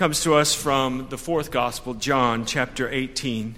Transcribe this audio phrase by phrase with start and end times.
[0.00, 3.56] comes to us from the fourth gospel, John chapter 18.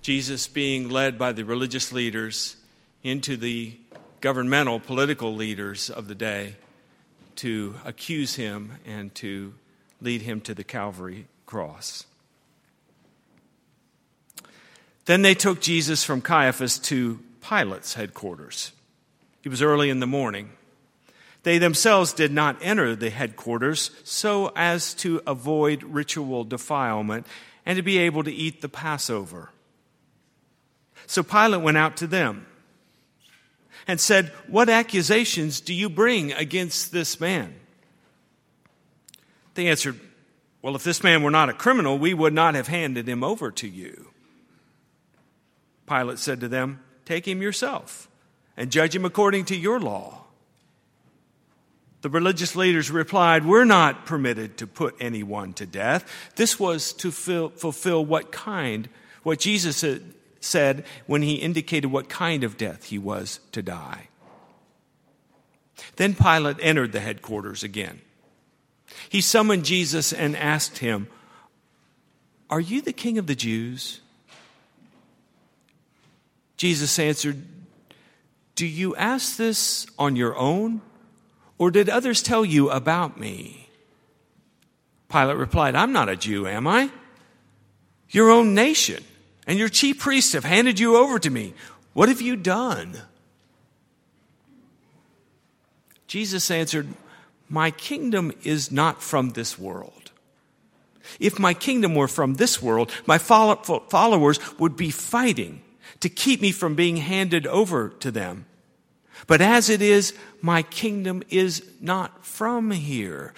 [0.00, 2.56] Jesus being led by the religious leaders
[3.02, 3.76] into the
[4.22, 6.54] governmental, political leaders of the day
[7.34, 9.52] to accuse him and to
[10.00, 12.06] lead him to the Calvary cross.
[15.04, 18.72] Then they took Jesus from Caiaphas to Pilate's headquarters.
[19.44, 20.52] It was early in the morning.
[21.46, 27.24] They themselves did not enter the headquarters so as to avoid ritual defilement
[27.64, 29.50] and to be able to eat the Passover.
[31.06, 32.46] So Pilate went out to them
[33.86, 37.54] and said, What accusations do you bring against this man?
[39.54, 40.00] They answered,
[40.62, 43.52] Well, if this man were not a criminal, we would not have handed him over
[43.52, 44.08] to you.
[45.86, 48.08] Pilate said to them, Take him yourself
[48.56, 50.25] and judge him according to your law.
[52.06, 56.08] The religious leaders replied, We're not permitted to put anyone to death.
[56.36, 58.88] This was to fulfill what kind,
[59.24, 59.84] what Jesus
[60.38, 64.06] said when he indicated what kind of death he was to die.
[65.96, 68.00] Then Pilate entered the headquarters again.
[69.08, 71.08] He summoned Jesus and asked him,
[72.48, 74.00] Are you the king of the Jews?
[76.56, 77.42] Jesus answered,
[78.54, 80.82] Do you ask this on your own?
[81.58, 83.68] Or did others tell you about me?
[85.08, 86.90] Pilate replied, I'm not a Jew, am I?
[88.10, 89.02] Your own nation
[89.46, 91.54] and your chief priests have handed you over to me.
[91.92, 93.00] What have you done?
[96.06, 96.88] Jesus answered,
[97.48, 100.10] My kingdom is not from this world.
[101.20, 105.62] If my kingdom were from this world, my followers would be fighting
[106.00, 108.46] to keep me from being handed over to them.
[109.26, 113.34] But as it is, my kingdom is not from here.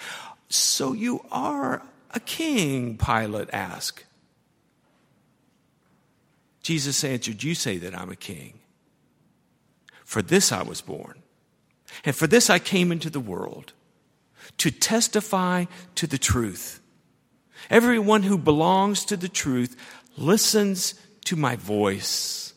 [0.49, 4.05] So you are a king, Pilate asked.
[6.61, 8.59] Jesus answered, You say that I'm a king.
[10.03, 11.21] For this I was born,
[12.03, 13.73] and for this I came into the world,
[14.57, 16.79] to testify to the truth.
[17.69, 19.75] Everyone who belongs to the truth
[20.17, 20.95] listens
[21.25, 22.53] to my voice.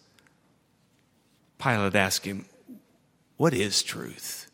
[1.58, 2.46] Pilate asked him,
[3.42, 4.48] what is truth?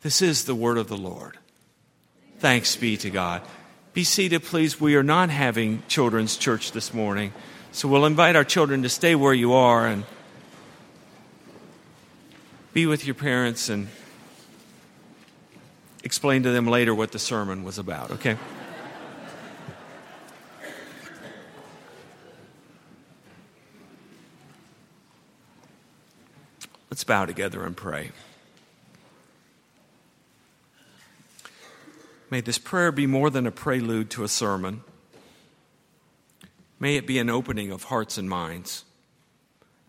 [0.00, 1.36] This is the word of the Lord.
[2.38, 3.42] Thanks be to God.
[3.92, 4.80] Be seated, please.
[4.80, 7.34] We are not having children's church this morning,
[7.70, 10.04] so we'll invite our children to stay where you are and
[12.72, 13.88] be with your parents and
[16.02, 18.38] explain to them later what the sermon was about, okay?
[26.90, 28.10] Let's bow together and pray.
[32.30, 34.82] May this prayer be more than a prelude to a sermon.
[36.80, 38.84] May it be an opening of hearts and minds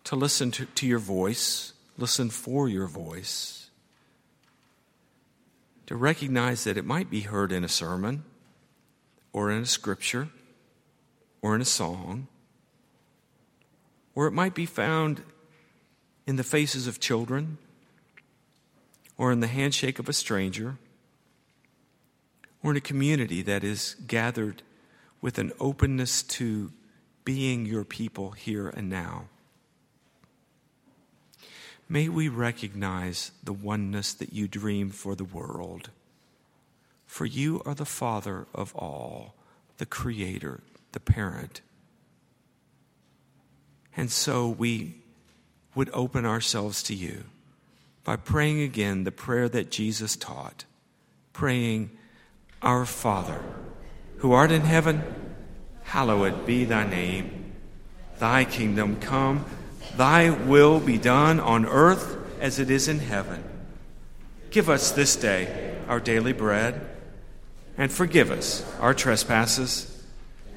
[0.04, 3.70] to listen to, to your voice, listen for your voice,
[5.88, 8.24] to recognize that it might be heard in a sermon
[9.34, 10.30] or in a scripture
[11.42, 12.28] or in a song,
[14.14, 15.24] or it might be found
[16.32, 17.58] in the faces of children
[19.18, 20.78] or in the handshake of a stranger
[22.64, 24.62] or in a community that is gathered
[25.20, 26.72] with an openness to
[27.26, 29.26] being your people here and now.
[31.90, 35.90] May we recognize the oneness that you dream for the world.
[37.06, 39.36] For you are the Father of all,
[39.80, 40.62] the Creator,
[40.94, 41.60] the Parent.
[43.98, 45.01] And so we
[45.76, 47.24] would open ourselves to you
[48.04, 50.66] by praying again the prayer that Jesus taught,
[51.34, 51.92] praying,
[52.62, 53.42] Our Father,
[54.18, 55.04] who art in heaven,
[55.84, 57.54] hallowed be thy name.
[58.20, 59.46] Thy kingdom come,
[59.96, 63.44] thy will be done on earth as it is in heaven.
[64.50, 66.88] Give us this day our daily bread,
[67.78, 70.04] and forgive us our trespasses,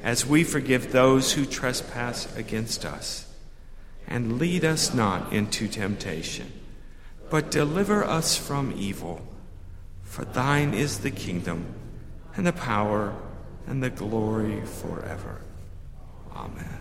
[0.03, 3.34] as we forgive those who trespass against us
[4.07, 6.53] and lead us not into temptation,
[7.31, 9.27] but deliver us from evil.
[10.03, 11.75] For thine is the kingdom,
[12.37, 13.15] and the power,
[13.67, 15.41] and the glory forever.
[16.35, 16.81] Amen.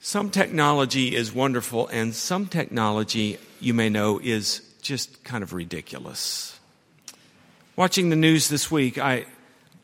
[0.00, 6.58] Some technology is wonderful, and some technology, you may know, is just kind of ridiculous.
[7.76, 9.26] Watching the news this week, I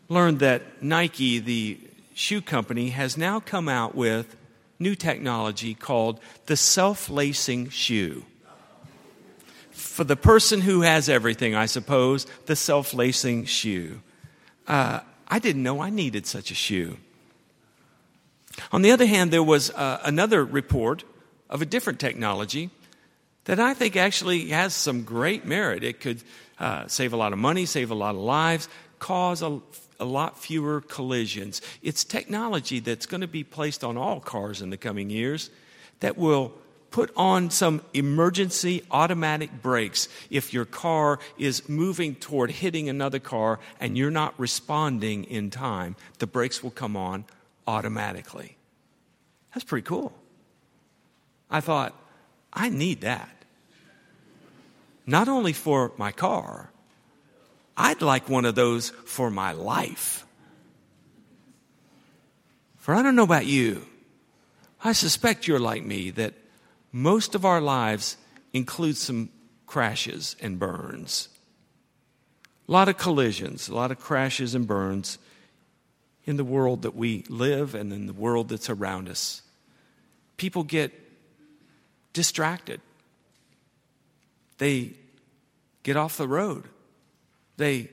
[0.09, 1.79] learned that Nike, the
[2.15, 4.37] shoe company, has now come out with
[4.79, 8.25] new technology called the self lacing shoe.
[9.71, 14.01] for the person who has everything, I suppose, the self lacing shoe.
[14.67, 16.97] Uh, I didn't know I needed such a shoe.
[18.73, 21.05] On the other hand, there was uh, another report
[21.49, 22.71] of a different technology
[23.45, 25.85] that I think actually has some great merit.
[25.85, 26.23] It could
[26.59, 28.69] uh, save a lot of money, save a lot of lives,
[28.99, 29.61] cause a,
[30.01, 31.61] a lot fewer collisions.
[31.83, 35.51] It's technology that's going to be placed on all cars in the coming years
[36.01, 36.53] that will
[36.91, 43.59] put on some emergency automatic brakes if your car is moving toward hitting another car
[43.79, 45.97] and you're not responding in time.
[46.19, 47.25] The brakes will come on
[47.67, 48.57] automatically.
[49.53, 50.13] That's pretty cool.
[51.51, 51.95] I thought,
[52.53, 53.31] I need that.
[55.07, 56.71] Not only for my car,
[57.81, 60.27] I'd like one of those for my life.
[62.77, 63.87] For I don't know about you,
[64.83, 66.35] I suspect you're like me that
[66.91, 68.17] most of our lives
[68.53, 69.31] include some
[69.67, 71.29] crashes and burns.
[72.69, 75.19] A lot of collisions, a lot of crashes and burns
[76.25, 79.43] in the world that we live and in the world that's around us.
[80.37, 80.93] People get
[82.13, 82.81] distracted.
[84.59, 84.95] They
[85.85, 86.65] get off the road.
[87.59, 87.91] They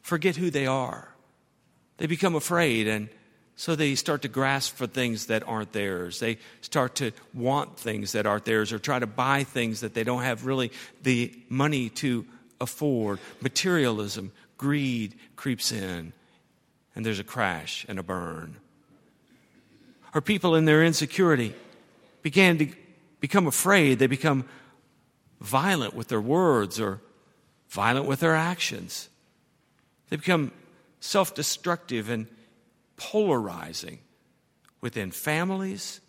[0.00, 1.08] forget who they are.
[1.98, 3.10] They become afraid and
[3.56, 6.18] so they start to grasp for things that aren't theirs.
[6.18, 10.02] They start to want things that aren't theirs or try to buy things that they
[10.02, 10.72] don't have really
[11.02, 12.24] the money to
[12.58, 13.18] afford.
[13.42, 16.14] Materialism, greed creeps in,
[16.94, 18.56] and there's a crash and a burn.
[20.14, 21.54] Or people in their insecurity
[22.22, 22.68] began to
[23.20, 23.98] become afraid.
[23.98, 24.46] They become
[25.42, 27.02] violent with their words or
[27.70, 29.08] violent with their actions.
[30.08, 30.52] They become
[31.00, 32.26] self destructive and
[32.96, 34.00] polarizing
[34.80, 36.00] within families,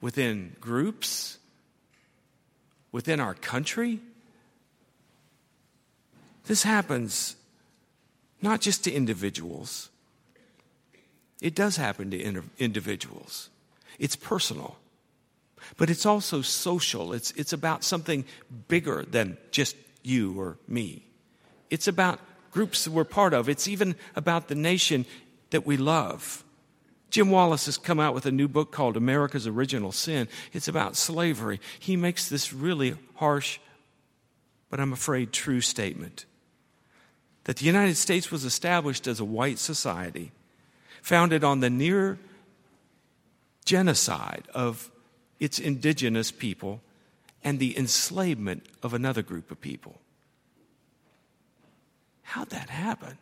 [0.00, 1.38] within groups,
[2.92, 4.00] within our country.
[6.46, 7.36] This happens
[8.42, 9.88] not just to individuals,
[11.40, 13.48] it does happen to individuals.
[13.98, 14.76] It's personal,
[15.76, 17.12] but it's also social.
[17.12, 18.24] It's, it's about something
[18.68, 21.04] bigger than just you or me.
[21.70, 22.20] It's about
[22.50, 23.48] groups that we're part of.
[23.48, 25.06] It's even about the nation
[25.50, 26.44] that we love.
[27.10, 30.28] Jim Wallis has come out with a new book called America's Original Sin.
[30.52, 31.60] It's about slavery.
[31.78, 33.58] He makes this really harsh,
[34.68, 36.26] but I'm afraid true statement
[37.44, 40.32] that the United States was established as a white society
[41.02, 42.18] founded on the near
[43.64, 44.90] genocide of
[45.44, 46.80] its indigenous people
[47.44, 50.00] and the enslavement of another group of people.
[52.22, 53.18] How'd that happen?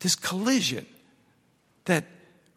[0.00, 0.86] This collision
[1.84, 2.04] that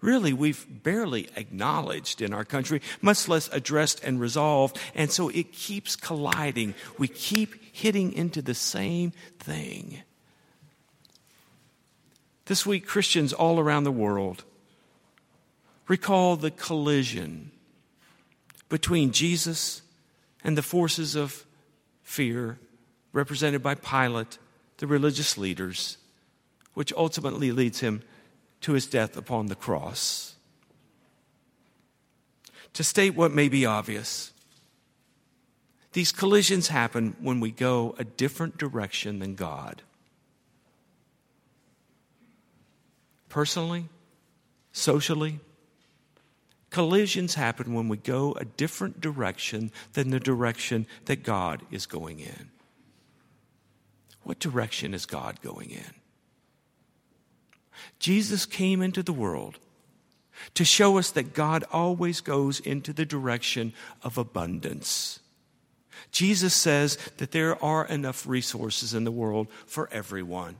[0.01, 4.79] really we've barely acknowledged in our country, much less addressed and resolved.
[4.95, 6.73] And so it keeps colliding.
[6.97, 10.01] We keep hitting into the same thing.
[12.45, 14.43] This week, Christians all around the world
[15.87, 17.51] recall the collision
[18.75, 19.81] between Jesus
[20.43, 21.45] and the forces of
[22.03, 22.59] fear
[23.13, 24.37] represented by Pilate
[24.79, 25.97] the religious leaders,
[26.73, 28.01] which ultimately leads him
[28.59, 30.35] to his death upon the cross.
[32.73, 34.33] To state what may be obvious,
[35.93, 39.83] these collisions happen when we go a different direction than God.
[43.29, 43.85] Personally,
[44.73, 45.39] socially,
[46.75, 52.19] collisions happen when we go a different direction than the direction that God is going
[52.19, 52.49] in.
[54.23, 55.93] What direction is God going in?
[57.97, 59.57] Jesus came into the world
[60.53, 63.71] to show us that God always goes into the direction
[64.03, 65.21] of abundance.
[66.11, 70.57] Jesus says that there are enough resources in the world for everyone.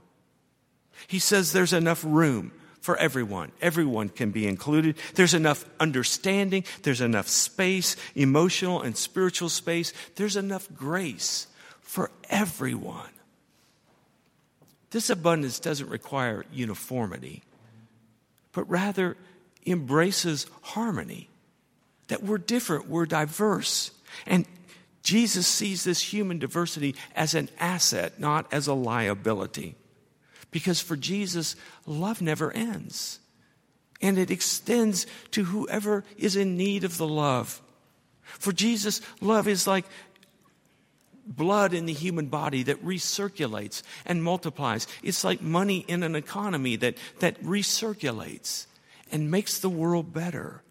[1.07, 2.53] He says there's enough room
[2.85, 3.51] for everyone.
[3.61, 4.95] Everyone can be included.
[5.15, 6.63] There's enough understanding.
[6.83, 9.91] There's enough space, emotional and spiritual space.
[10.15, 11.47] There's enough grace
[11.81, 13.09] for everyone.
[14.91, 17.41] This abundance doesn't require uniformity,
[18.53, 19.17] but rather
[19.65, 21.27] embraces harmony.
[22.09, 23.89] That we're different, we're diverse.
[24.27, 24.45] And
[25.01, 29.75] Jesus sees this human diversity as an asset, not as a liability.
[30.55, 33.19] Because for Jesus, love never ends.
[34.01, 37.61] And it extends to whoever is in need of the love.
[38.21, 39.83] For Jesus, love is like
[41.27, 44.87] blood in the human body that recirculates and multiplies.
[45.03, 48.67] It's like money in an economy that, that recirculates
[49.11, 50.63] and makes the world better.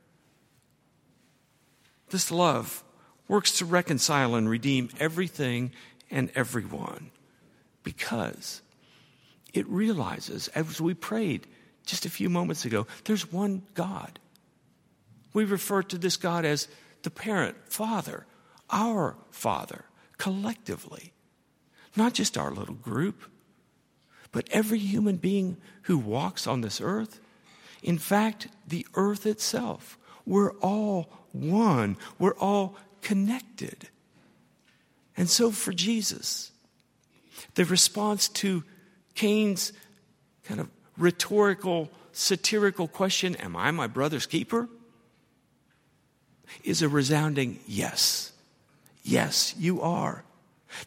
[2.08, 2.82] This love
[3.28, 5.72] works to reconcile and redeem everything
[6.10, 7.10] and everyone
[7.82, 8.62] because
[9.54, 11.46] it realizes, as we prayed
[11.86, 14.18] just a few moments ago, there's one God.
[15.32, 16.68] We refer to this God as
[17.02, 18.26] the parent, Father,
[18.70, 19.84] our Father,
[20.18, 21.12] collectively.
[21.96, 23.22] Not just our little group,
[24.32, 27.20] but every human being who walks on this earth.
[27.82, 29.96] In fact, the earth itself.
[30.26, 33.88] We're all one, we're all connected.
[35.16, 36.50] And so for Jesus,
[37.54, 38.64] the response to
[39.14, 39.72] Cain's
[40.44, 44.68] kind of rhetorical, satirical question, Am I my brother's keeper?
[46.62, 48.32] is a resounding yes.
[49.02, 50.24] Yes, you are.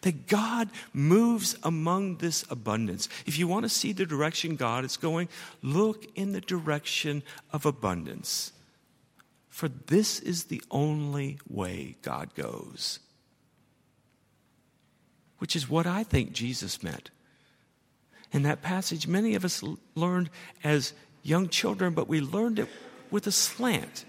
[0.01, 3.07] That God moves among this abundance.
[3.25, 5.29] If you want to see the direction God is going,
[5.61, 8.51] look in the direction of abundance.
[9.49, 12.99] For this is the only way God goes.
[15.37, 17.11] Which is what I think Jesus meant.
[18.31, 19.63] In that passage, many of us
[19.95, 20.29] learned
[20.63, 20.93] as
[21.23, 22.69] young children, but we learned it
[23.09, 24.05] with a slant.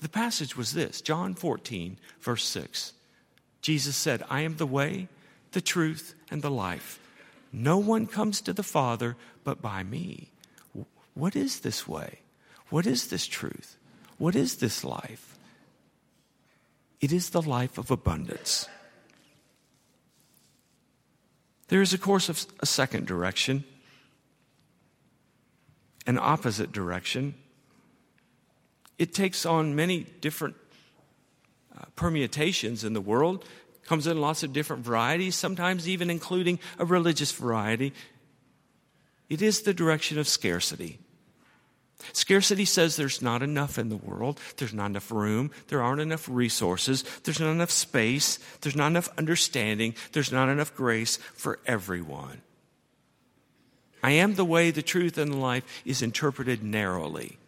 [0.00, 2.92] The passage was this John 14, verse 6.
[3.62, 5.08] Jesus said, I am the way,
[5.52, 7.00] the truth, and the life.
[7.52, 10.28] No one comes to the Father but by me.
[11.14, 12.18] What is this way?
[12.68, 13.76] What is this truth?
[14.18, 15.38] What is this life?
[17.00, 18.68] It is the life of abundance.
[21.68, 23.64] There is, of course, of a second direction,
[26.06, 27.34] an opposite direction.
[28.98, 30.56] It takes on many different
[31.76, 33.44] uh, permutations in the world,
[33.84, 37.92] comes in lots of different varieties, sometimes even including a religious variety.
[39.28, 40.98] It is the direction of scarcity.
[42.12, 46.28] Scarcity says there's not enough in the world, there's not enough room, there aren't enough
[46.28, 52.42] resources, there's not enough space, there's not enough understanding, there's not enough grace for everyone.
[54.02, 57.38] I am the way, the truth, and the life is interpreted narrowly.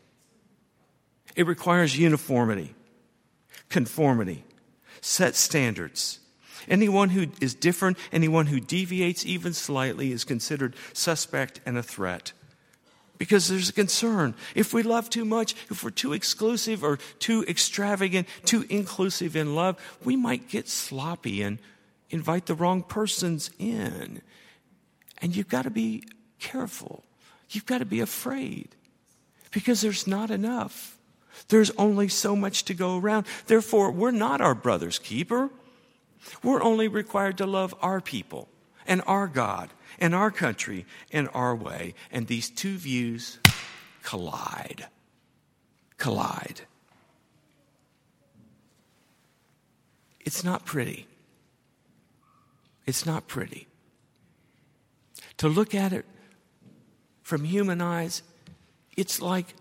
[1.35, 2.75] It requires uniformity,
[3.69, 4.45] conformity,
[5.03, 6.21] set standards.
[6.67, 12.33] Anyone who is different, anyone who deviates even slightly, is considered suspect and a threat
[13.18, 14.35] because there's a concern.
[14.54, 19.54] If we love too much, if we're too exclusive or too extravagant, too inclusive in
[19.54, 21.58] love, we might get sloppy and
[22.11, 24.23] invite the wrong persons in.
[25.18, 26.04] And you've got to be
[26.38, 27.04] careful.
[27.50, 28.68] You've got to be afraid
[29.50, 30.99] because there's not enough.
[31.49, 33.26] There's only so much to go around.
[33.46, 35.50] Therefore, we're not our brother's keeper.
[36.42, 38.49] We're only required to love our people
[38.87, 41.95] and our God and our country and our way.
[42.11, 43.38] And these two views
[44.02, 44.87] collide.
[45.99, 46.62] Collide.
[50.21, 51.07] It's not pretty.
[52.87, 53.66] It's not pretty.
[55.38, 56.05] To look at it
[57.23, 58.23] from human eyes,
[58.97, 59.55] it's like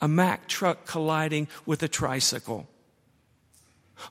[0.00, 2.68] a Mack truck colliding with a tricycle.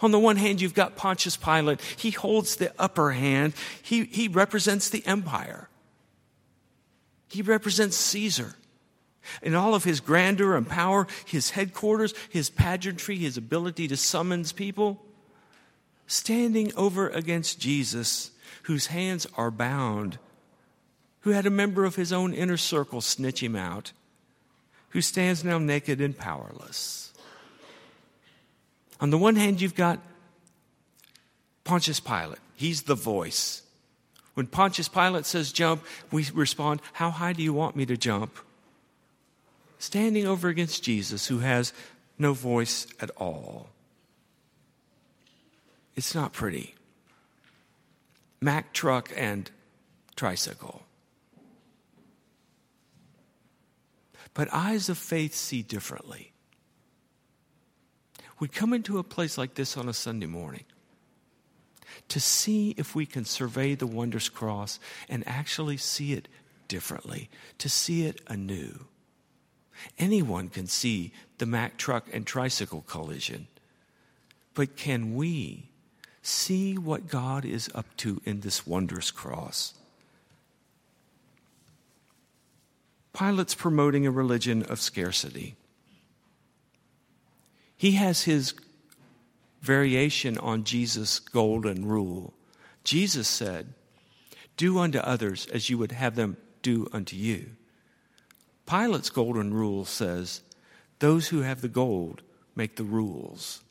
[0.01, 1.82] On the one hand, you've got Pontius Pilate.
[1.82, 3.54] He holds the upper hand.
[3.82, 5.70] He, he represents the empire.
[7.27, 8.56] He represents Caesar.
[9.42, 14.51] In all of his grandeur and power, his headquarters, his pageantry, his ability to summons
[14.51, 15.04] people,
[16.08, 18.32] standing over against Jesus,
[18.63, 20.20] whose hands are bound,
[21.22, 23.92] who had a member of his own inner circle snitch him out,
[24.89, 27.12] who stands now naked and powerless.
[28.99, 29.99] On the one hand, you've got
[31.63, 32.39] Pontius Pilate.
[32.55, 33.63] He's the voice.
[34.35, 38.37] When Pontius Pilate says jump, we respond, How high do you want me to jump?
[39.79, 41.73] Standing over against Jesus, who has
[42.17, 43.67] no voice at all.
[45.95, 46.75] It's not pretty.
[48.41, 49.49] Mack truck and
[50.15, 50.83] tricycle.
[54.33, 56.33] But eyes of faith see differently
[58.39, 60.63] we come into a place like this on a Sunday morning
[62.10, 66.27] to see if we can survey the wondrous cross and actually see it
[66.68, 68.86] differently, to see it anew.
[69.98, 73.48] Anyone can see the Mack truck and tricycle collision,
[74.54, 75.70] but can we
[76.22, 79.74] see what God is up to in this wondrous cross?
[83.13, 85.56] Pilate's promoting a religion of scarcity.
[87.77, 88.53] He has his
[89.62, 92.34] variation on Jesus' golden rule.
[92.84, 93.74] Jesus said,
[94.58, 97.51] Do unto others as you would have them do unto you.
[98.65, 100.41] Pilate's golden rule says,
[101.00, 102.22] Those who have the gold
[102.55, 103.62] make the rules.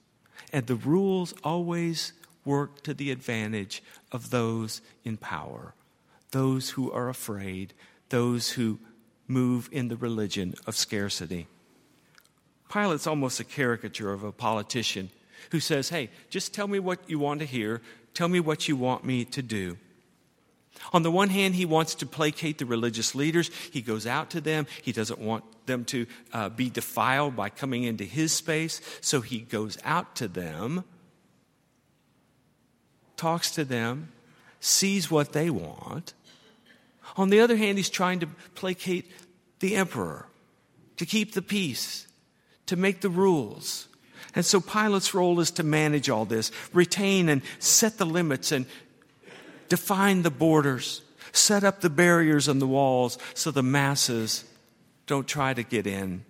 [0.53, 2.13] And the rules always
[2.45, 3.83] work to the advantage
[4.13, 5.75] of those in power,
[6.31, 7.73] those who are afraid,
[8.11, 8.79] those who
[9.27, 11.47] move in the religion of scarcity.
[12.71, 15.11] Pilate's almost a caricature of a politician
[15.51, 17.81] who says, Hey, just tell me what you want to hear,
[18.15, 19.77] tell me what you want me to do.
[20.93, 23.51] On the one hand, he wants to placate the religious leaders.
[23.73, 24.67] He goes out to them.
[24.83, 28.81] He doesn't want them to uh, be defiled by coming into his space.
[29.01, 30.85] So he goes out to them,
[33.17, 34.13] talks to them,
[34.61, 36.15] sees what they want.
[37.17, 39.11] On the other hand, he's trying to placate
[39.61, 40.27] the emperor,
[40.97, 42.07] to keep the peace,
[42.67, 43.89] to make the rules.
[44.35, 48.67] And so Pilate's role is to manage all this, retain and set the limits and
[49.69, 51.03] define the borders,
[51.33, 54.45] set up the barriers on the walls so the masses
[55.07, 56.25] don't try to get in.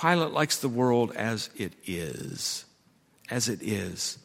[0.00, 2.64] Pilate likes the world as it is,
[3.30, 4.18] as it is.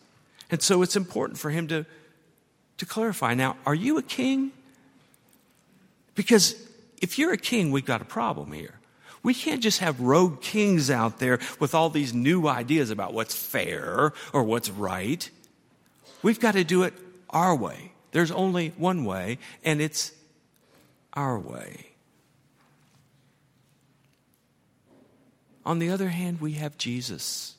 [0.50, 1.86] And so it's important for him to,
[2.78, 4.52] to clarify now, are you a king?
[6.16, 6.56] Because
[7.02, 8.80] if you're a king, we've got a problem here.
[9.26, 13.34] We can't just have rogue kings out there with all these new ideas about what's
[13.34, 15.28] fair or what's right.
[16.22, 16.94] We've got to do it
[17.32, 17.94] our way.
[18.12, 20.12] There's only one way, and it's
[21.14, 21.88] our way.
[25.66, 27.56] On the other hand, we have Jesus,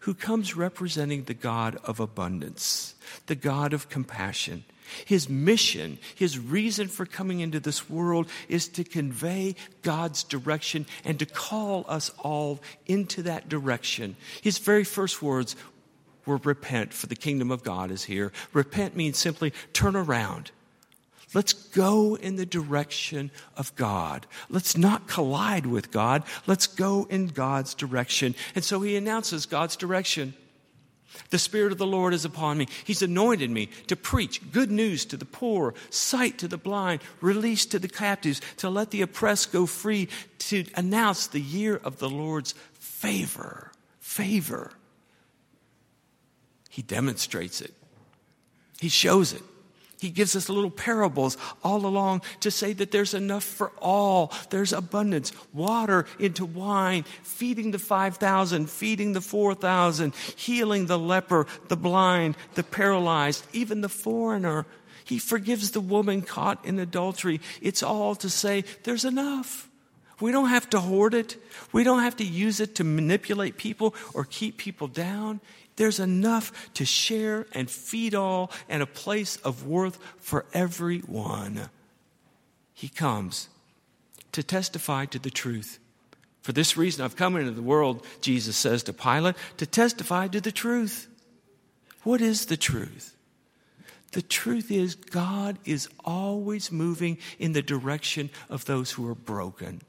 [0.00, 2.94] who comes representing the God of abundance,
[3.26, 4.62] the God of compassion.
[5.04, 11.18] His mission, his reason for coming into this world is to convey God's direction and
[11.18, 14.16] to call us all into that direction.
[14.42, 15.56] His very first words
[16.26, 18.32] were repent, for the kingdom of God is here.
[18.52, 20.50] Repent means simply turn around.
[21.34, 24.26] Let's go in the direction of God.
[24.48, 26.22] Let's not collide with God.
[26.46, 28.36] Let's go in God's direction.
[28.54, 30.34] And so he announces God's direction.
[31.30, 32.66] The Spirit of the Lord is upon me.
[32.84, 37.66] He's anointed me to preach good news to the poor, sight to the blind, release
[37.66, 40.08] to the captives, to let the oppressed go free,
[40.40, 43.72] to announce the year of the Lord's favor.
[44.00, 44.72] Favor.
[46.68, 47.72] He demonstrates it,
[48.80, 49.42] He shows it.
[50.00, 54.32] He gives us little parables all along to say that there's enough for all.
[54.50, 55.32] There's abundance.
[55.52, 62.62] Water into wine, feeding the 5,000, feeding the 4,000, healing the leper, the blind, the
[62.62, 64.66] paralyzed, even the foreigner.
[65.04, 67.40] He forgives the woman caught in adultery.
[67.60, 69.68] It's all to say there's enough.
[70.20, 71.36] We don't have to hoard it.
[71.72, 75.40] We don't have to use it to manipulate people or keep people down.
[75.76, 81.68] There's enough to share and feed all and a place of worth for everyone.
[82.72, 83.48] He comes
[84.32, 85.78] to testify to the truth.
[86.42, 90.40] For this reason, I've come into the world, Jesus says to Pilate, to testify to
[90.40, 91.08] the truth.
[92.02, 93.16] What is the truth?
[94.12, 99.82] The truth is, God is always moving in the direction of those who are broken,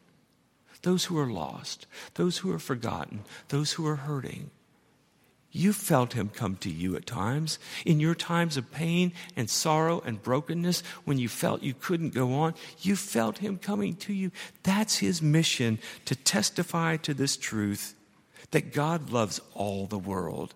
[0.82, 4.50] those who are lost, those who are forgotten, those who are hurting.
[5.56, 7.60] You felt him come to you at times.
[7.86, 12.34] In your times of pain and sorrow and brokenness, when you felt you couldn't go
[12.34, 14.32] on, you felt him coming to you.
[14.64, 17.96] That's his mission to testify to this truth
[18.52, 20.54] that God loves all the world.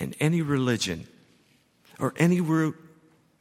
[0.00, 1.06] And any religion
[2.00, 2.40] or any,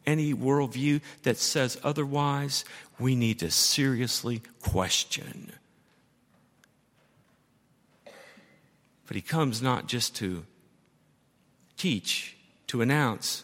[0.06, 2.66] any worldview that says otherwise,
[3.00, 5.54] we need to seriously question.
[9.08, 10.46] But he comes not just to
[11.82, 13.44] teach, to announce,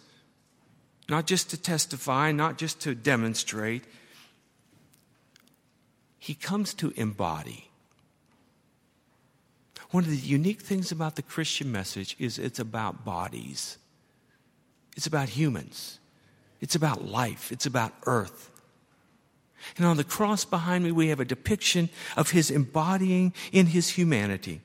[1.09, 3.83] not just to testify, not just to demonstrate.
[6.19, 7.71] He comes to embody.
[9.89, 13.79] One of the unique things about the Christian message is it's about bodies.
[14.95, 15.97] It's about humans.
[16.61, 17.51] It's about life.
[17.51, 18.51] It's about earth.
[19.77, 23.89] And on the cross behind me, we have a depiction of his embodying in his
[23.89, 24.61] humanity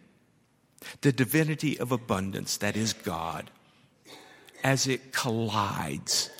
[1.00, 3.48] the divinity of abundance, that is God
[4.62, 6.30] as it collides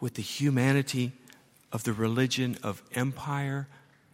[0.00, 1.12] with the humanity
[1.72, 3.68] of the religion of empire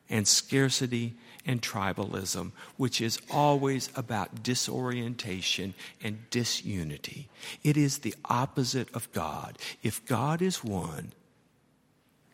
[0.08, 1.14] and scarcity
[1.46, 7.28] and tribalism, which is always about disorientation and disunity.
[7.62, 9.56] It is the opposite of God.
[9.82, 11.12] If God is one,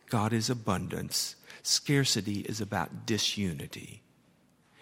[0.09, 1.35] God is abundance.
[1.61, 4.01] Scarcity is about disunity.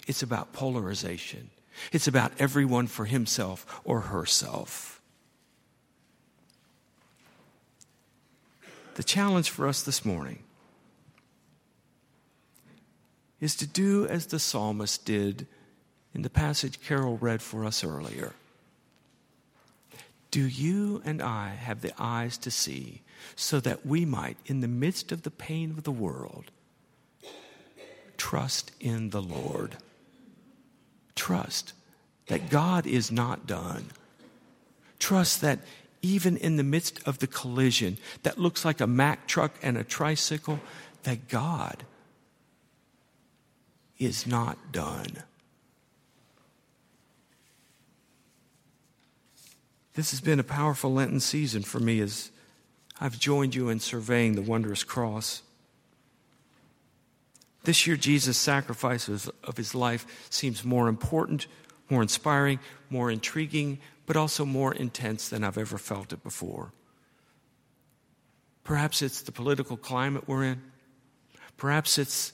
[0.07, 1.49] It's about polarization.
[1.91, 5.01] It's about everyone for himself or herself.
[8.95, 10.43] The challenge for us this morning
[13.39, 15.47] is to do as the psalmist did
[16.13, 18.33] in the passage Carol read for us earlier.
[20.29, 23.01] Do you and I have the eyes to see
[23.35, 26.51] so that we might, in the midst of the pain of the world,
[28.17, 29.77] trust in the Lord?
[31.15, 31.73] Trust
[32.27, 33.85] that God is not done.
[34.99, 35.59] Trust that
[36.01, 39.83] even in the midst of the collision that looks like a Mack truck and a
[39.83, 40.59] tricycle,
[41.03, 41.83] that God
[43.99, 45.23] is not done.
[49.93, 52.31] This has been a powerful Lenten season for me as
[52.99, 55.43] I've joined you in surveying the wondrous cross.
[57.63, 61.47] This year, Jesus' sacrifice of his life seems more important,
[61.89, 66.71] more inspiring, more intriguing, but also more intense than I've ever felt it before.
[68.63, 70.61] Perhaps it's the political climate we're in.
[71.57, 72.33] Perhaps it's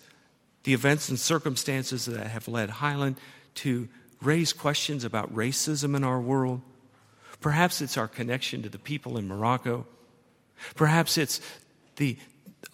[0.64, 3.18] the events and circumstances that have led Highland
[3.56, 3.88] to
[4.22, 6.62] raise questions about racism in our world.
[7.40, 9.86] Perhaps it's our connection to the people in Morocco.
[10.76, 11.40] Perhaps it's
[11.98, 12.18] the,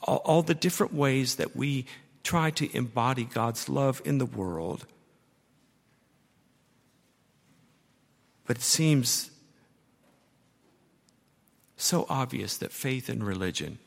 [0.02, 1.86] all, all the different ways that we
[2.24, 4.86] try to embody God's love in the world.
[8.46, 9.32] But it seems
[11.78, 13.78] so obvious that faith and religion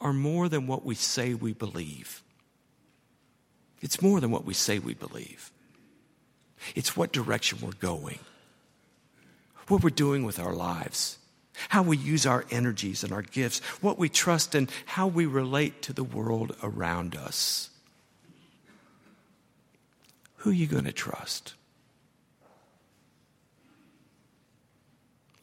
[0.00, 2.22] are more than what we say we believe.
[3.80, 5.50] It's more than what we say we believe.
[6.74, 8.18] It's what direction we're going
[9.70, 11.17] what we're doing with our lives,
[11.68, 15.82] how we use our energies and our gifts, what we trust, and how we relate
[15.82, 17.70] to the world around us.
[20.38, 21.54] Who are you going to trust?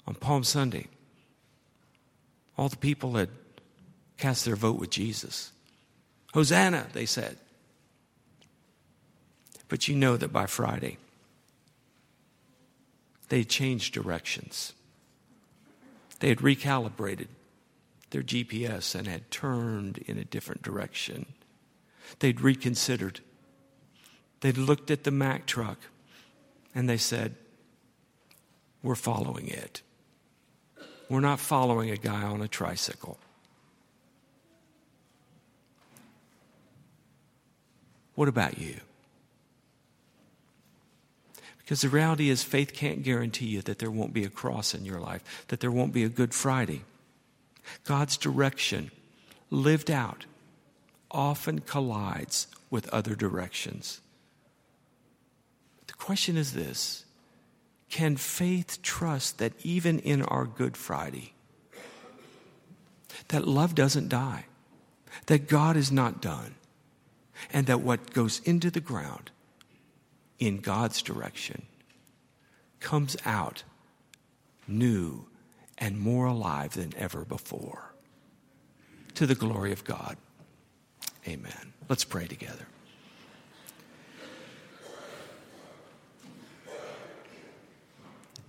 [0.07, 0.87] On Palm Sunday,
[2.57, 3.29] all the people had
[4.17, 5.51] cast their vote with Jesus.
[6.33, 7.37] Hosanna, they said.
[9.67, 10.97] But you know that by Friday,
[13.29, 14.73] they changed directions.
[16.19, 17.27] They had recalibrated
[18.11, 21.25] their GPS and had turned in a different direction.
[22.19, 23.19] They'd reconsidered.
[24.41, 25.79] They'd looked at the Mack truck
[26.73, 27.35] and they said,
[28.83, 29.81] We're following it.
[31.09, 33.19] We're not following a guy on a tricycle.
[38.15, 38.79] What about you?
[41.65, 44.85] Because the reality is, faith can't guarantee you that there won't be a cross in
[44.85, 46.83] your life, that there won't be a Good Friday.
[47.85, 48.91] God's direction,
[49.49, 50.25] lived out,
[51.09, 53.99] often collides with other directions.
[55.87, 57.03] The question is this
[57.89, 61.33] Can faith trust that even in our Good Friday,
[63.29, 64.45] that love doesn't die,
[65.25, 66.53] that God is not done,
[67.51, 69.31] and that what goes into the ground
[70.39, 71.63] in God's direction
[72.79, 73.63] comes out
[74.67, 75.25] new
[75.77, 77.91] and more alive than ever before.
[79.15, 80.17] To the glory of God.
[81.27, 81.73] Amen.
[81.89, 82.67] Let's pray together.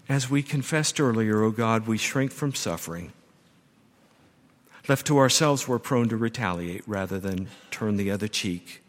[0.08, 3.12] As we confessed earlier, O God, we shrink from suffering.
[4.88, 8.82] Left to ourselves, we're prone to retaliate rather than turn the other cheek.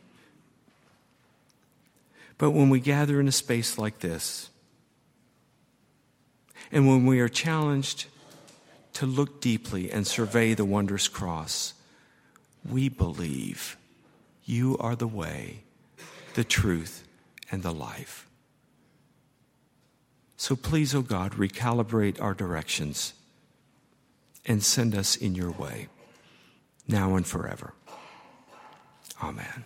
[2.38, 4.50] But when we gather in a space like this,
[6.72, 8.06] and when we are challenged
[8.94, 11.74] to look deeply and survey the wondrous cross,
[12.70, 13.78] we believe
[14.44, 15.64] you are the way,
[16.34, 17.08] the truth,
[17.52, 18.28] and the life.
[20.36, 23.14] So please, O oh God, recalibrate our directions
[24.46, 25.88] and send us in your way,
[26.88, 27.74] now and forever.
[29.22, 29.64] Amen.